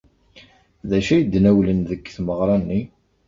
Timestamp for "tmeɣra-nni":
2.15-2.81